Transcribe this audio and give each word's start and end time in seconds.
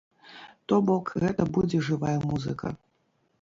То 0.71 0.79
бок 0.87 1.11
гэта 1.23 1.47
будзе 1.59 1.83
жывая 1.91 2.15
музыка. 2.27 2.73